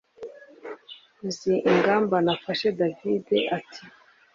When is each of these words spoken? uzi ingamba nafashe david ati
uzi 1.27 1.53
ingamba 1.71 2.15
nafashe 2.25 2.67
david 2.79 3.25
ati 3.57 3.81